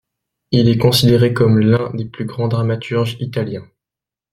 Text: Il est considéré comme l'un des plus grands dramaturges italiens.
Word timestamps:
Il 0.49 0.67
est 0.67 0.79
considéré 0.79 1.31
comme 1.31 1.59
l'un 1.59 1.93
des 1.93 2.05
plus 2.05 2.25
grands 2.25 2.47
dramaturges 2.47 3.17
italiens. 3.19 3.69